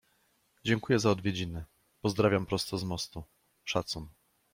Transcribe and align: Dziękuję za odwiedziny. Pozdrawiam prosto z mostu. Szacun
Dziękuję 0.63 0.99
za 0.99 1.09
odwiedziny. 1.09 1.65
Pozdrawiam 2.01 2.45
prosto 2.45 2.77
z 2.77 2.83
mostu. 2.83 3.23
Szacun 3.63 4.07